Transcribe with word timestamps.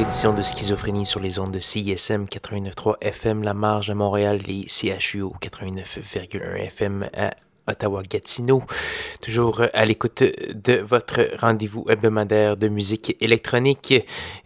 édition 0.00 0.34
de 0.34 0.42
Schizophrénie 0.42 1.06
sur 1.06 1.20
les 1.20 1.38
ondes 1.38 1.52
de 1.52 1.60
CISM 1.60 2.26
89.3 2.26 2.96
FM, 3.00 3.42
La 3.42 3.54
Marge 3.54 3.88
à 3.88 3.94
Montréal 3.94 4.42
et 4.46 4.66
CHU 4.68 5.24
89.1 5.40 6.56
FM 6.56 7.08
à 7.16 7.30
Ottawa-Gatineau. 7.66 8.62
Toujours 9.22 9.62
à 9.72 9.84
l'écoute 9.84 10.22
de 10.22 10.74
votre 10.74 11.20
rendez-vous 11.38 11.86
hebdomadaire 11.88 12.56
de 12.56 12.68
musique 12.68 13.16
électronique. 13.20 13.94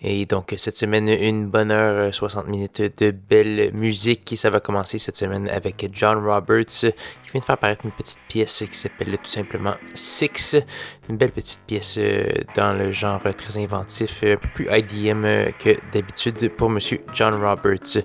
Et 0.00 0.24
donc, 0.26 0.54
cette 0.56 0.76
semaine, 0.76 1.08
une 1.08 1.46
bonne 1.46 1.70
heure, 1.70 2.14
60 2.14 2.48
minutes 2.48 2.82
de 2.98 3.10
belle 3.10 3.72
musique. 3.74 4.32
Ça 4.36 4.50
va 4.50 4.60
commencer 4.60 4.98
cette 4.98 5.16
semaine 5.16 5.48
avec 5.48 5.88
John 5.92 6.24
Roberts, 6.24 6.84
qui 7.30 7.34
vient 7.34 7.40
de 7.40 7.44
faire 7.44 7.54
apparaître 7.54 7.84
une 7.84 7.92
petite 7.92 8.18
pièce 8.28 8.64
qui 8.68 8.76
s'appelle 8.76 9.16
tout 9.16 9.30
simplement 9.30 9.74
Six. 9.94 10.56
Une 11.08 11.16
belle 11.16 11.30
petite 11.30 11.60
pièce 11.66 11.96
euh, 11.98 12.22
dans 12.56 12.76
le 12.76 12.90
genre 12.90 13.22
très 13.36 13.58
inventif, 13.58 14.24
un 14.24 14.36
peu 14.36 14.48
plus 14.52 14.68
IDM 14.70 15.24
euh, 15.24 15.50
que 15.58 15.76
d'habitude 15.92 16.50
pour 16.56 16.70
Monsieur 16.70 17.00
John 17.12 17.34
Roberts. 17.34 17.98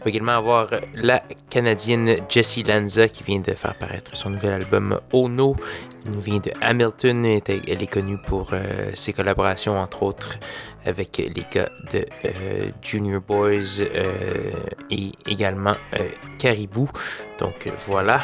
On 0.00 0.04
va 0.04 0.10
également 0.10 0.32
avoir 0.32 0.70
la 0.94 1.22
Canadienne 1.50 2.18
Jessie 2.28 2.62
Lanza 2.62 3.08
qui 3.08 3.24
vient 3.24 3.40
de 3.40 3.52
faire 3.52 3.72
apparaître 3.72 4.16
son 4.16 4.30
nouvel 4.30 4.52
album 4.52 5.00
Ono. 5.12 5.56
Il 5.97 5.97
nous 6.08 6.20
vient 6.20 6.38
de 6.38 6.50
Hamilton. 6.60 7.24
Elle 7.24 7.82
est 7.82 7.86
connue 7.92 8.18
pour 8.18 8.50
euh, 8.52 8.90
ses 8.94 9.12
collaborations, 9.12 9.78
entre 9.78 10.02
autres, 10.02 10.38
avec 10.84 11.18
les 11.18 11.44
gars 11.52 11.68
de 11.92 12.04
euh, 12.24 12.70
Junior 12.82 13.20
Boys 13.20 13.80
euh, 13.80 14.50
et 14.90 15.12
également 15.26 15.76
Caribou. 16.38 16.88
Donc 17.38 17.70
voilà. 17.86 18.22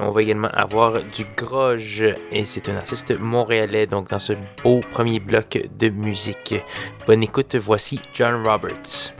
on 0.00 0.10
va 0.10 0.22
également 0.22 0.48
avoir 0.48 1.02
du 1.02 1.26
Groge 1.36 2.04
et 2.32 2.44
c'est 2.44 2.68
un 2.68 2.76
artiste 2.76 3.18
montréalais. 3.18 3.86
Donc 3.86 4.08
dans 4.10 4.18
ce 4.18 4.34
beau 4.62 4.80
premier 4.90 5.20
bloc 5.20 5.58
de 5.78 5.88
musique. 5.88 6.54
Bonne 7.06 7.22
écoute. 7.22 7.56
Voici 7.56 8.00
John 8.14 8.46
Roberts. 8.46 9.17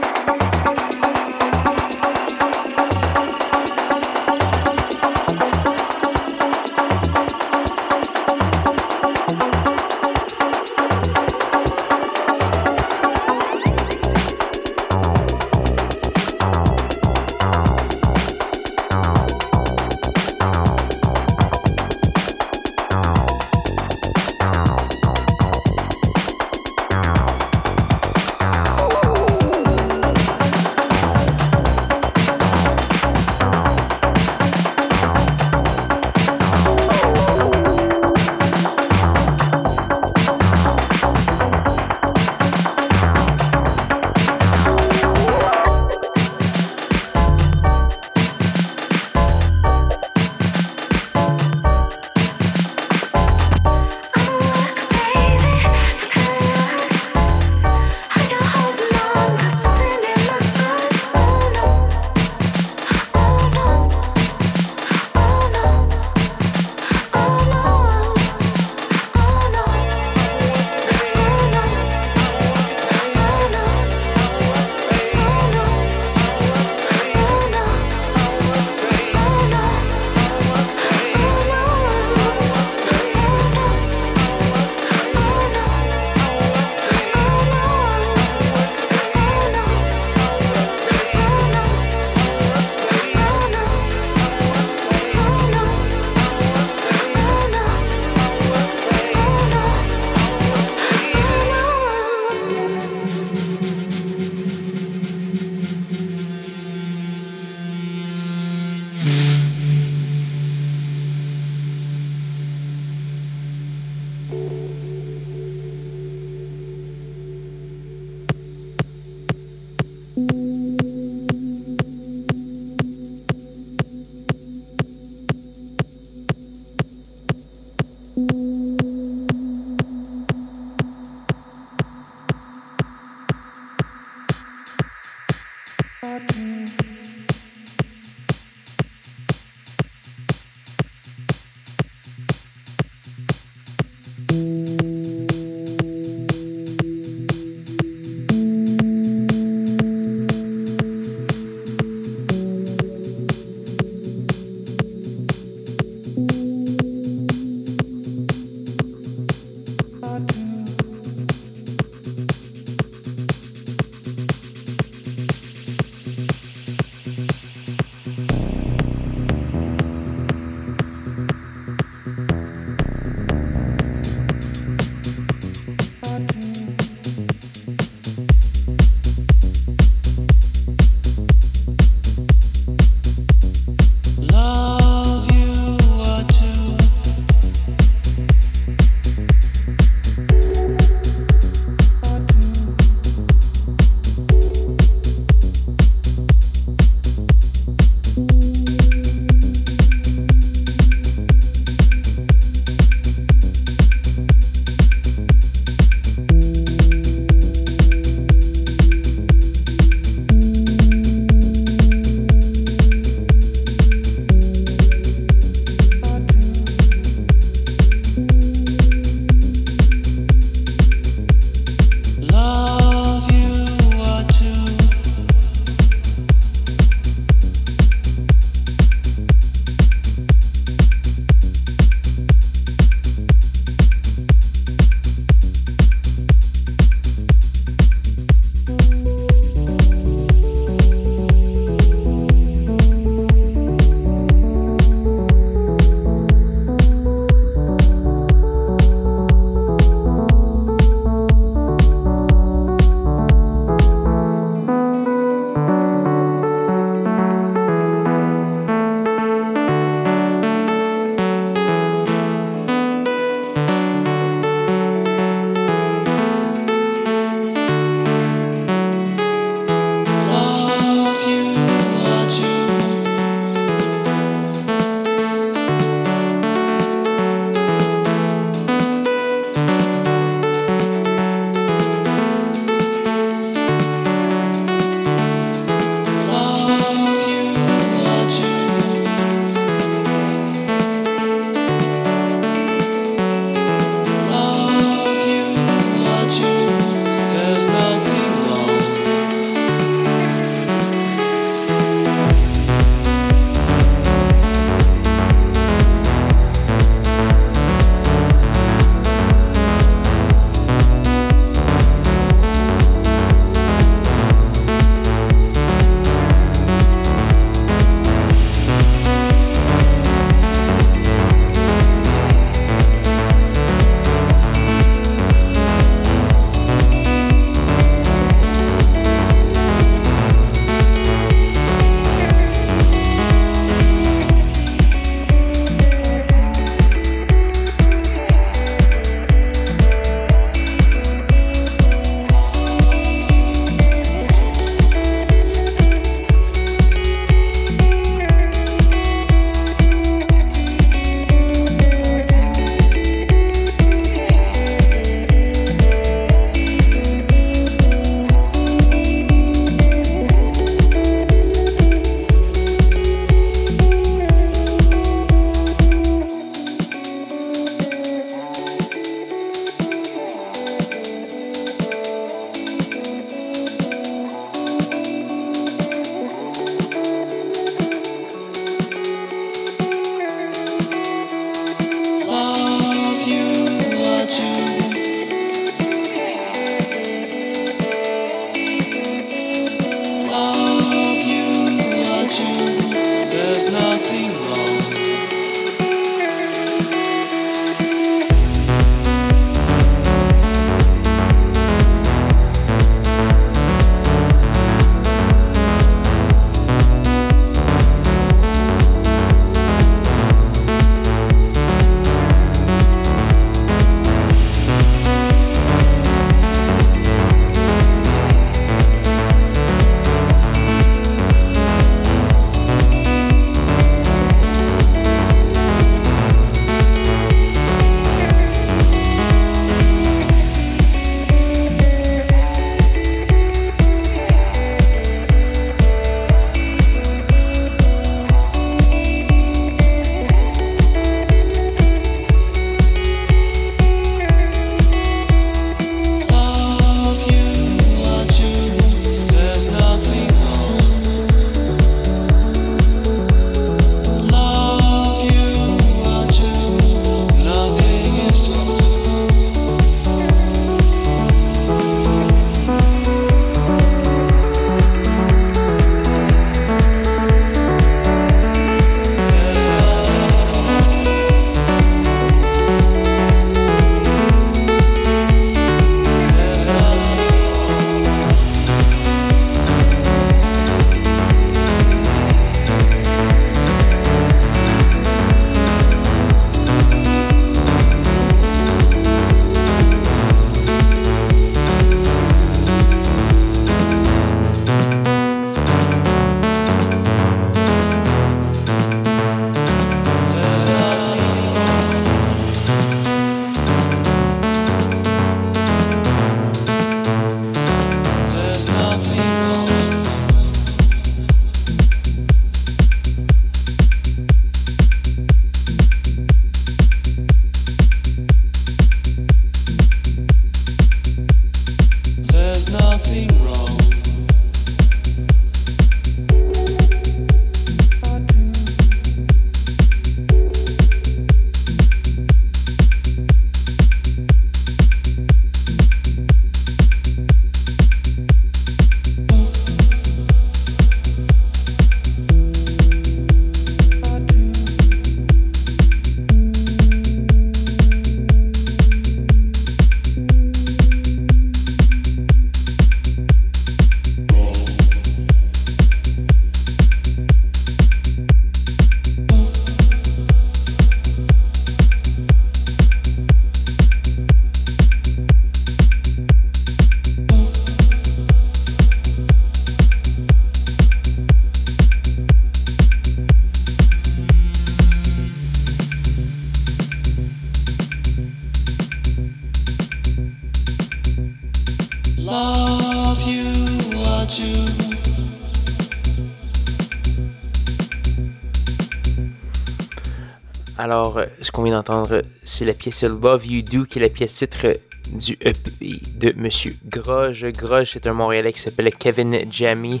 D'entendre, 591.78 592.22
c'est 592.42 592.64
la 592.64 592.74
pièce 592.74 593.04
Love 593.04 593.46
You 593.46 593.62
Do, 593.62 593.84
qui 593.84 593.98
est 593.98 594.02
la 594.02 594.08
pièce 594.08 594.34
titre 594.34 594.78
du 595.12 595.38
EP 595.40 596.00
de 596.18 596.32
Monsieur 596.36 596.76
Groge. 596.84 597.46
Groge, 597.52 597.90
c'est 597.92 598.06
un 598.08 598.14
Montréalais 598.14 598.52
qui 598.52 598.60
s'appelle 598.60 598.92
Kevin 598.92 599.44
Jamie, 599.50 600.00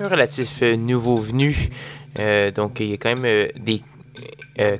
un 0.00 0.08
relatif 0.08 0.62
nouveau 0.62 1.18
venu. 1.18 1.68
Euh, 2.18 2.50
donc, 2.50 2.80
il 2.80 2.86
y 2.90 2.94
a 2.94 2.96
quand 2.96 3.14
même 3.14 3.26
euh, 3.26 3.48
des 3.60 3.74
euh, 3.76 3.97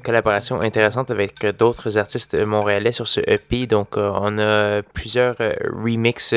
collaboration 0.03 0.61
intéressante 0.61 1.11
avec 1.11 1.45
d'autres 1.59 1.99
artistes 1.99 2.35
montréalais 2.35 2.93
sur 2.93 3.07
ce 3.07 3.21
EP. 3.27 3.67
Donc, 3.67 3.97
euh, 3.97 4.11
on 4.15 4.39
a 4.39 4.83
plusieurs 4.83 5.37
euh, 5.41 5.53
remixes, 5.73 6.35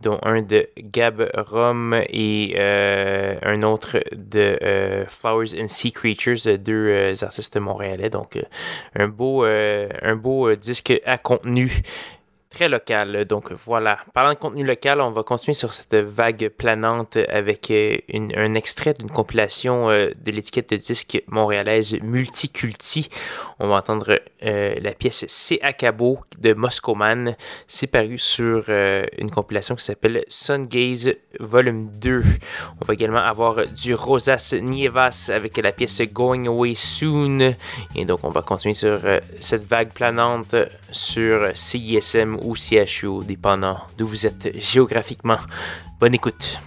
dont 0.00 0.18
un 0.22 0.42
de 0.42 0.68
Gab 0.78 1.28
Rom 1.34 1.94
et 2.08 2.58
un 2.58 3.62
autre 3.62 3.98
de 4.16 4.58
Flowers 5.08 5.60
and 5.60 5.68
Sea 5.68 5.92
Creatures, 5.92 6.58
deux 6.58 7.12
artistes 7.22 7.58
montréalais. 7.58 8.10
Donc, 8.10 8.38
un 8.94 9.08
beau, 9.08 9.44
un 9.44 10.16
beau 10.16 10.54
disque 10.54 10.92
à 11.04 11.18
contenu 11.18 11.82
très 12.50 12.68
local. 12.68 13.24
Donc 13.24 13.52
voilà, 13.52 13.98
parlant 14.14 14.32
de 14.32 14.38
contenu 14.38 14.64
local, 14.64 15.00
on 15.00 15.10
va 15.10 15.22
continuer 15.22 15.54
sur 15.54 15.74
cette 15.74 15.94
vague 15.94 16.48
planante 16.48 17.18
avec 17.28 17.70
euh, 17.70 17.96
un 18.36 18.54
extrait 18.54 18.94
d'une 18.94 19.10
compilation 19.10 19.90
euh, 19.90 20.10
de 20.24 20.30
l'étiquette 20.30 20.70
de 20.70 20.76
disque 20.76 21.22
montréalaise 21.28 21.96
Multiculti. 22.02 23.08
On 23.58 23.68
va 23.68 23.76
entendre 23.76 24.20
euh, 24.44 24.74
la 24.80 24.92
pièce 24.92 25.24
C'est 25.28 25.60
Acabo 25.62 26.20
de 26.38 26.54
Moscoman. 26.54 27.36
C'est 27.66 27.86
paru 27.86 28.18
sur 28.18 28.64
une 28.68 29.30
compilation 29.30 29.74
qui 29.74 29.84
s'appelle 29.84 30.24
Sun 30.28 30.66
Gaze 30.66 31.12
Volume 31.40 31.90
2. 31.98 32.22
On 32.80 32.84
va 32.84 32.94
également 32.94 33.18
avoir 33.18 33.66
du 33.66 33.94
Rosas 33.94 34.54
Nievas 34.60 35.30
avec 35.32 35.56
la 35.56 35.72
pièce 35.72 36.00
Going 36.12 36.46
Away 36.46 36.74
Soon. 36.74 37.54
Et 37.96 38.04
donc 38.04 38.20
on 38.22 38.30
va 38.30 38.42
continuer 38.42 38.74
sur 38.74 38.98
cette 39.40 39.64
vague 39.64 39.92
planante 39.92 40.54
sur 40.92 41.48
CISM 41.54 42.37
ou 42.42 42.54
CHU, 42.54 43.24
dépendant 43.24 43.78
d'où 43.96 44.06
vous 44.06 44.26
êtes 44.26 44.56
géographiquement. 44.58 45.38
Bonne 46.00 46.14
écoute. 46.14 46.60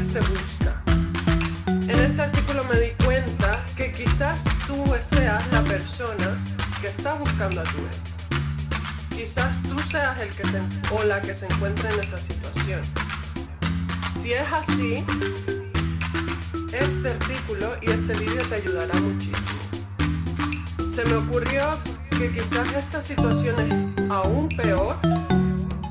Te 0.00 0.18
busca. 0.20 0.80
En 1.66 1.90
este 2.00 2.22
artículo 2.22 2.64
me 2.64 2.80
di 2.80 2.90
cuenta 3.04 3.62
que 3.76 3.92
quizás 3.92 4.44
tú 4.66 4.82
seas 5.02 5.46
la 5.52 5.62
persona 5.62 6.42
que 6.80 6.88
está 6.88 7.16
buscando 7.16 7.60
a 7.60 7.64
tu 7.64 7.76
ex. 7.80 9.10
Quizás 9.10 9.62
tú 9.64 9.78
seas 9.78 10.18
el 10.22 10.30
que 10.30 10.44
se, 10.46 10.62
o 10.90 11.04
la 11.04 11.20
que 11.20 11.34
se 11.34 11.44
encuentra 11.46 11.92
en 11.92 12.00
esa 12.00 12.16
situación. 12.16 12.80
Si 14.10 14.32
es 14.32 14.50
así, 14.50 15.04
este 16.72 17.10
artículo 17.10 17.76
y 17.82 17.90
este 17.90 18.14
vídeo 18.14 18.42
te 18.48 18.54
ayudará 18.54 18.98
muchísimo. 19.00 19.60
Se 20.88 21.04
me 21.04 21.16
ocurrió 21.16 21.78
que 22.18 22.32
quizás 22.32 22.66
esta 22.74 23.02
situación 23.02 23.60
es 23.60 24.10
aún 24.10 24.48
peor 24.48 24.96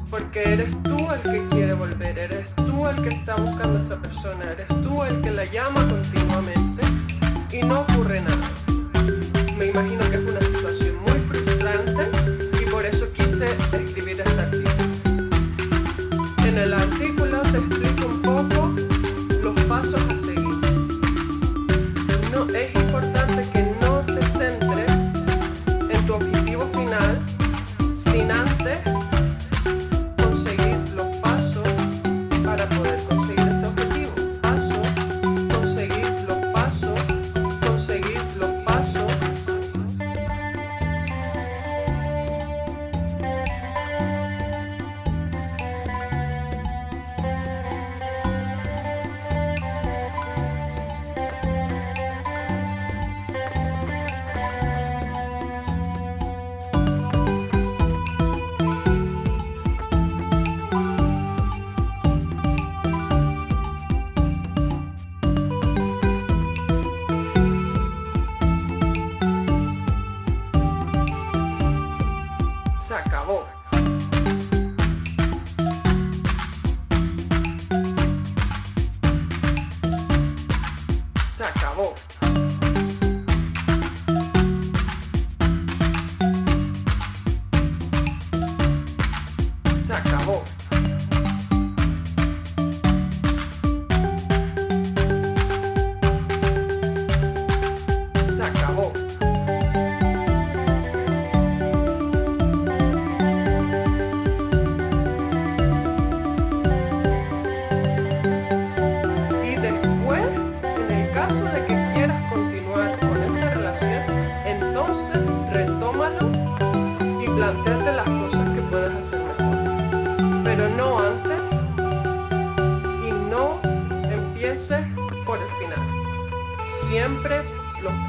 porque 0.09 0.41
eres 0.53 0.75
tú 0.81 0.97
el 1.11 1.21
que 1.21 1.47
quiere 1.49 1.73
volver, 1.73 2.17
eres 2.17 2.55
tú 2.55 2.68
el 2.87 3.01
que 3.01 3.09
está 3.09 3.35
buscando 3.35 3.77
a 3.77 3.81
esa 3.81 3.97
persona, 3.97 4.51
eres 4.51 4.67
tú 4.81 5.03
el 5.03 5.19
que 5.21 5.31
la 5.31 5.45
llama 5.45 5.85
continuamente 5.87 6.81
y 7.51 7.61
no 7.63 7.81
ocurre 7.81 8.21
nada. 8.21 8.49
Me 9.57 9.67
imagino 9.67 10.09
que 10.09 10.15
es 10.15 10.31
una 10.31 10.41
situación 10.41 10.95
muy 11.01 11.19
frustrante 11.27 12.09
y 12.61 12.65
por 12.69 12.85
eso 12.85 13.11
quise 13.11 13.47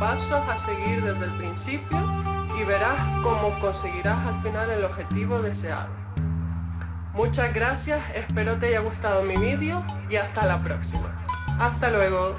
pasos 0.01 0.41
a 0.49 0.57
seguir 0.57 1.05
desde 1.05 1.27
el 1.27 1.33
principio 1.33 1.99
y 2.59 2.65
verás 2.65 2.99
cómo 3.23 3.61
conseguirás 3.61 4.27
al 4.27 4.41
final 4.41 4.71
el 4.71 4.85
objetivo 4.85 5.41
deseado. 5.41 5.91
Muchas 7.13 7.53
gracias, 7.53 8.03
espero 8.15 8.57
te 8.57 8.69
haya 8.69 8.81
gustado 8.81 9.23
mi 9.23 9.37
vídeo 9.37 9.85
y 10.09 10.17
hasta 10.17 10.47
la 10.47 10.57
próxima. 10.57 11.23
Hasta 11.59 11.91
luego. 11.91 12.35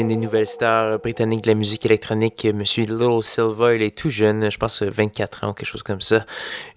Une 0.00 0.08
des 0.08 0.16
nouvelles 0.16 0.46
stars 0.46 0.98
britanniques 0.98 1.42
de 1.42 1.48
la 1.48 1.54
musique 1.54 1.86
électronique, 1.86 2.46
Monsieur 2.54 2.84
Little 2.84 3.22
Silva. 3.22 3.74
Il 3.74 3.82
est 3.82 3.96
tout 3.96 4.10
jeune, 4.10 4.50
je 4.50 4.58
pense 4.58 4.82
24 4.82 5.44
ans 5.44 5.50
ou 5.50 5.52
quelque 5.54 5.66
chose 5.66 5.82
comme 5.82 6.00
ça. 6.00 6.26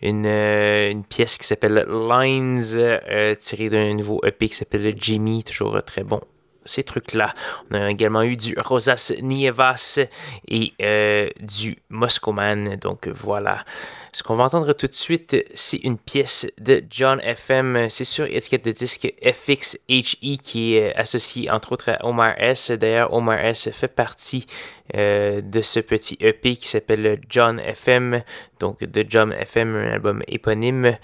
Une, 0.01 0.25
euh, 0.25 0.89
une 0.89 1.03
pièce 1.03 1.37
qui 1.37 1.45
s'appelle 1.45 1.85
Lines, 1.89 2.61
euh, 2.75 3.35
tirée 3.35 3.69
d'un 3.69 3.93
nouveau 3.93 4.21
EP 4.25 4.47
qui 4.47 4.55
s'appelle 4.55 4.93
Jimmy, 4.97 5.43
toujours 5.43 5.81
très 5.83 6.03
bon 6.03 6.21
ces 6.69 6.83
trucs-là. 6.83 7.33
On 7.71 7.75
a 7.75 7.89
également 7.89 8.23
eu 8.23 8.35
du 8.35 8.55
Rosas 8.57 9.13
Nievas 9.21 9.99
et 10.47 10.73
euh, 10.81 11.29
du 11.41 11.77
Moscoman. 11.89 12.75
Donc 12.77 13.07
voilà. 13.07 13.65
Ce 14.11 14.23
qu'on 14.23 14.35
va 14.35 14.43
entendre 14.43 14.73
tout 14.73 14.87
de 14.87 14.93
suite, 14.93 15.35
c'est 15.53 15.77
une 15.77 15.97
pièce 15.97 16.47
de 16.59 16.83
John 16.89 17.19
FM. 17.21 17.89
C'est 17.89 18.03
sur 18.03 18.25
étiquette 18.25 18.65
de 18.65 18.71
disque 18.71 19.13
FXHE 19.23 20.37
qui 20.41 20.75
est 20.75 20.95
associé 20.95 21.51
entre 21.51 21.73
autres 21.73 21.89
à 21.89 22.05
Omar 22.05 22.33
S. 22.37 22.71
D'ailleurs, 22.71 23.13
Omar 23.13 23.39
S 23.39 23.69
fait 23.71 23.87
partie 23.87 24.47
euh, 24.95 25.41
de 25.41 25.61
ce 25.61 25.79
petit 25.79 26.17
EP 26.21 26.55
qui 26.55 26.67
s'appelle 26.67 27.19
John 27.29 27.59
FM. 27.59 28.23
Donc 28.59 28.83
de 28.83 29.05
John 29.07 29.31
FM, 29.31 29.75
un 29.75 29.91
album 29.91 30.23
éponyme. 30.27 30.97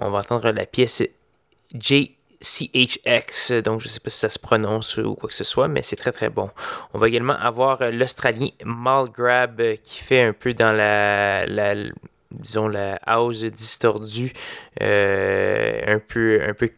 On 0.00 0.10
va 0.10 0.20
entendre 0.20 0.50
la 0.50 0.66
pièce 0.66 1.02
J 1.74 2.15
CHX, 2.40 3.62
donc 3.62 3.80
je 3.80 3.86
ne 3.86 3.90
sais 3.90 4.00
pas 4.00 4.10
si 4.10 4.18
ça 4.18 4.30
se 4.30 4.38
prononce 4.38 4.98
ou 4.98 5.14
quoi 5.14 5.28
que 5.28 5.34
ce 5.34 5.44
soit, 5.44 5.68
mais 5.68 5.82
c'est 5.82 5.96
très 5.96 6.12
très 6.12 6.28
bon. 6.28 6.50
On 6.94 6.98
va 6.98 7.08
également 7.08 7.34
avoir 7.34 7.90
l'Australien 7.90 8.48
Malgrab 8.64 9.62
qui 9.82 9.98
fait 10.00 10.22
un 10.22 10.32
peu 10.32 10.54
dans 10.54 10.72
la, 10.72 11.46
la 11.46 11.74
disons 12.30 12.68
la 12.68 12.96
house 13.06 13.44
distordue, 13.44 14.32
euh, 14.82 15.80
un 15.86 15.98
peu 15.98 16.40
un 16.46 16.54
peu 16.54 16.70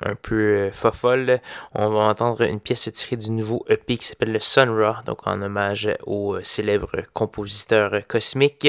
un 0.00 0.14
peu 0.14 0.36
euh, 0.36 0.72
fofolle. 0.72 1.40
On 1.74 1.90
va 1.90 2.00
entendre 2.00 2.42
une 2.42 2.60
pièce 2.60 2.90
tirée 2.92 3.16
du 3.16 3.30
nouveau 3.30 3.64
EP 3.68 3.96
qui 3.96 4.06
s'appelle 4.06 4.32
le 4.32 4.40
Sun 4.40 4.70
Ra, 4.70 5.02
donc 5.04 5.26
en 5.26 5.42
hommage 5.42 5.90
au 6.06 6.34
euh, 6.34 6.40
célèbre 6.42 6.92
compositeur 7.12 8.06
cosmique. 8.06 8.68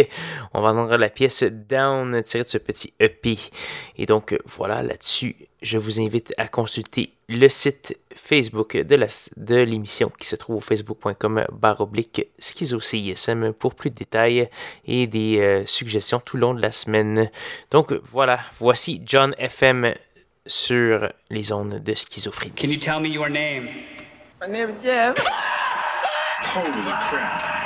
On 0.54 0.62
va 0.62 0.70
entendre 0.70 0.98
la 0.98 1.10
pièce 1.10 1.44
Down 1.44 2.22
tirée 2.24 2.44
de 2.44 2.50
ce 2.50 2.58
petit 2.58 2.94
EP. 3.00 3.38
Et 3.98 4.06
donc 4.06 4.38
voilà, 4.46 4.84
là-dessus, 4.84 5.36
je 5.62 5.78
vous 5.78 6.02
invite 6.02 6.34
à 6.38 6.48
consulter 6.48 7.14
le 7.30 7.48
site 7.48 7.98
Facebook 8.16 8.76
de 8.76 9.56
l'émission 9.64 10.12
qui 10.20 10.28
se 10.28 10.36
trouve 10.36 10.58
au 10.58 10.60
facebook.com 10.60 11.46
baroblique 11.52 12.28
schizocism 12.40 13.54
pour 13.54 13.76
plus 13.76 13.90
de 13.90 13.96
détails 13.96 14.50
et 14.86 15.08
des 15.08 15.40
euh, 15.40 15.66
suggestions 15.66 16.20
tout 16.20 16.36
le 16.36 16.42
long 16.42 16.54
de 16.54 16.62
la 16.62 16.72
semaine. 16.72 17.30
Donc 17.70 17.94
voilà, 18.04 18.40
voici 18.58 19.02
John 19.06 19.34
FM 19.38 19.94
sur 20.48 21.12
les 21.30 21.52
ondes 21.52 21.82
de 21.84 21.94
schizophrénie. 21.94 22.56
Can 22.56 22.70
you 22.70 22.78
tell 22.80 23.00
me 23.00 23.10
your 23.10 23.30
name? 23.30 23.70
My 24.42 24.48
name 24.48 24.70
is 24.72 24.84
Jeff. 24.84 25.16
Holy 26.54 26.82
crap. 27.10 27.61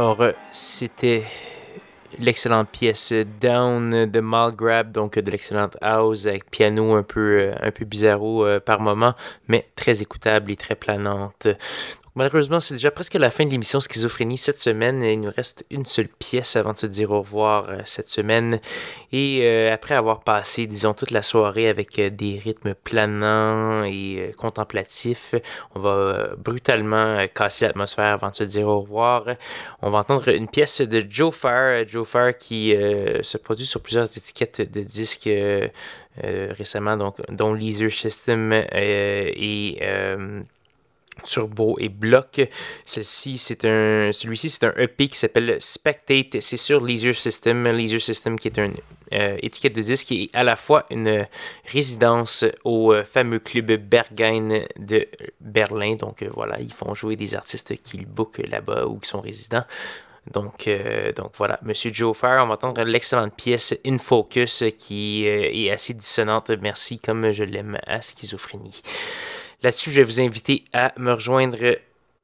Alors, 0.00 0.22
euh, 0.22 0.32
c'était 0.50 1.24
l'excellente 2.18 2.70
pièce 2.70 3.12
Down 3.38 4.06
de 4.06 4.20
Malgrab, 4.20 4.92
donc 4.92 5.18
de 5.18 5.30
l'excellente 5.30 5.76
house 5.82 6.26
avec 6.26 6.50
piano 6.50 6.94
un 6.94 7.02
peu, 7.02 7.38
euh, 7.38 7.54
un 7.60 7.70
peu 7.70 7.84
bizarro 7.84 8.46
euh, 8.46 8.60
par 8.60 8.80
moment, 8.80 9.12
mais 9.46 9.66
très 9.76 10.00
écoutable 10.00 10.52
et 10.52 10.56
très 10.56 10.74
planante. 10.74 11.48
Malheureusement, 12.16 12.58
c'est 12.58 12.74
déjà 12.74 12.90
presque 12.90 13.14
la 13.14 13.30
fin 13.30 13.46
de 13.46 13.50
l'émission 13.50 13.78
Schizophrénie 13.78 14.36
cette 14.36 14.58
semaine. 14.58 15.04
Il 15.04 15.20
nous 15.20 15.30
reste 15.30 15.64
une 15.70 15.84
seule 15.84 16.08
pièce 16.08 16.56
avant 16.56 16.72
de 16.72 16.78
se 16.78 16.86
dire 16.86 17.12
au 17.12 17.18
revoir 17.18 17.70
euh, 17.70 17.78
cette 17.84 18.08
semaine. 18.08 18.58
Et 19.12 19.42
euh, 19.44 19.72
après 19.72 19.94
avoir 19.94 20.20
passé, 20.24 20.66
disons, 20.66 20.92
toute 20.92 21.12
la 21.12 21.22
soirée 21.22 21.68
avec 21.68 22.00
euh, 22.00 22.10
des 22.10 22.40
rythmes 22.42 22.74
planants 22.74 23.84
et 23.84 24.32
contemplatifs, 24.36 25.36
on 25.76 25.80
va 25.80 26.30
brutalement 26.36 27.24
casser 27.32 27.66
l'atmosphère 27.66 28.14
avant 28.14 28.30
de 28.30 28.34
se 28.34 28.44
dire 28.44 28.66
au 28.66 28.80
revoir. 28.80 29.26
On 29.80 29.90
va 29.90 29.98
entendre 29.98 30.30
une 30.30 30.48
pièce 30.48 30.80
de 30.80 31.04
Joe 31.08 31.32
Farr. 31.32 31.86
Joe 31.86 32.06
Farr 32.06 32.36
qui 32.36 32.74
se 33.22 33.36
produit 33.36 33.66
sur 33.66 33.80
plusieurs 33.80 34.06
étiquettes 34.16 34.72
de 34.72 34.82
disques 34.82 35.30
récemment, 36.22 36.96
donc, 36.96 37.16
dont 37.30 37.54
Leisure 37.54 37.92
System 37.92 38.52
et 38.52 39.78
Turbo 41.24 41.76
et 41.78 41.88
Bloc. 41.88 42.48
Ceci, 42.86 43.38
c'est 43.38 43.64
un, 43.64 44.10
celui-ci, 44.12 44.50
c'est 44.50 44.64
un 44.64 44.72
EP 44.76 45.08
qui 45.08 45.18
s'appelle 45.18 45.56
Spectate. 45.60 46.40
C'est 46.40 46.56
sur 46.56 46.84
Leisure 46.84 47.14
System. 47.14 47.64
Leisure 47.68 48.00
System 48.00 48.38
qui 48.38 48.48
est 48.48 48.58
une 48.58 48.74
euh, 49.12 49.36
étiquette 49.42 49.74
de 49.74 49.82
disque 49.82 50.12
et 50.12 50.30
à 50.34 50.44
la 50.44 50.56
fois 50.56 50.86
une 50.90 51.26
résidence 51.66 52.44
au 52.64 52.92
euh, 52.92 53.04
fameux 53.04 53.40
club 53.40 53.72
Berghain 53.72 54.62
de 54.78 55.08
Berlin. 55.40 55.96
Donc 55.96 56.22
euh, 56.22 56.30
voilà, 56.32 56.60
ils 56.60 56.72
font 56.72 56.94
jouer 56.94 57.16
des 57.16 57.34
artistes 57.34 57.76
qu'ils 57.82 58.06
bookent 58.06 58.42
là-bas 58.48 58.86
ou 58.86 58.98
qui 58.98 59.08
sont 59.08 59.20
résidents. 59.20 59.64
Donc, 60.32 60.68
donc 61.16 61.32
voilà, 61.38 61.58
Monsieur 61.62 61.90
Joe 61.92 62.14
Fair, 62.16 62.42
on 62.44 62.48
va 62.48 62.54
entendre 62.54 62.84
l'excellente 62.84 63.34
pièce 63.34 63.74
In 63.86 63.96
Focus 63.96 64.64
qui 64.76 65.24
est 65.24 65.70
assez 65.70 65.94
dissonante, 65.94 66.50
merci, 66.60 66.98
comme 66.98 67.32
je 67.32 67.42
l'aime 67.42 67.78
à 67.86 68.02
schizophrénie. 68.02 68.82
Là-dessus, 69.62 69.90
je 69.90 69.96
vais 69.96 70.04
vous 70.04 70.20
inviter 70.20 70.64
à 70.72 70.92
me 70.96 71.12
rejoindre 71.12 71.58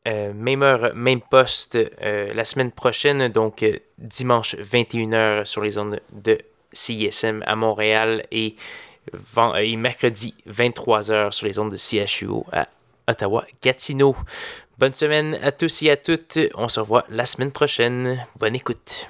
euh, 0.07 0.33
même 0.33 0.63
heure, 0.63 0.95
même 0.95 1.21
poste 1.21 1.77
euh, 1.77 2.33
la 2.33 2.45
semaine 2.45 2.71
prochaine, 2.71 3.29
donc 3.29 3.63
euh, 3.63 3.77
dimanche 3.99 4.55
21h 4.55 5.45
sur 5.45 5.63
les 5.63 5.79
ondes 5.79 6.01
de 6.13 6.39
CISM 6.73 7.43
à 7.45 7.57
Montréal 7.57 8.25
et, 8.31 8.55
et 9.59 9.77
mercredi 9.77 10.35
23h 10.49 11.33
sur 11.33 11.47
les 11.47 11.59
ondes 11.59 11.73
de 11.73 11.77
CHUO 11.77 12.47
à 12.53 12.69
Ottawa-Gatineau. 13.09 14.15
Bonne 14.79 14.95
semaine 14.95 15.39
à 15.43 15.53
tous 15.53 15.83
et 15.83 15.91
à 15.91 15.97
toutes. 15.97 16.39
On 16.55 16.69
se 16.69 16.81
revoit 16.81 17.05
la 17.09 17.27
semaine 17.27 17.53
prochaine. 17.53 18.25
Bonne 18.39 18.55
écoute. 18.55 19.09